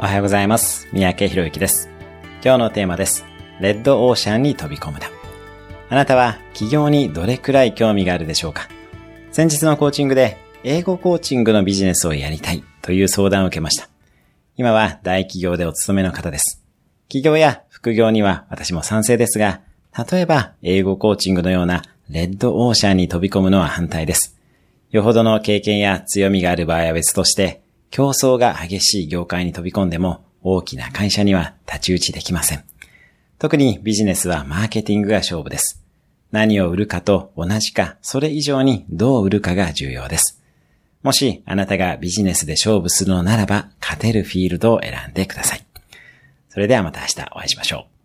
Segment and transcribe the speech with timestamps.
[0.00, 0.86] おはようございます。
[0.92, 1.88] 三宅博之です。
[2.40, 3.24] 今日のテーマです。
[3.60, 5.08] レッドオーシャンに飛び込むな。
[5.88, 8.68] あなたは起業にどれくらい興味があるでしょうか？
[9.32, 13.88] 先日のコーチングで英語コーチングのビジネスをやりたいという相談を受けました。
[14.56, 16.64] 今は大企業でお勤めの方です。
[17.08, 19.62] 起業や副業には私も賛成ですが、
[20.12, 24.38] 例えば英語コーチングのようなレッドオーシャンに飛び込むのは反対です。
[24.92, 32.64] よほどの経験や強みがある場合は別として、競争が激しい業界に飛び込んでも大きな会社には太刀打ちできません。
[33.38, 35.82] 特にビジネスはマーケティングが勝負です。
[36.30, 40.42] 何を売るかと同じか、それ以上にどう売るかが重要です。
[41.02, 45.64] もしあなたがビジネスで勝負するのならば、勝てるフィールドを選んでください。
[46.48, 47.97] それではまた明日お会いしましょう。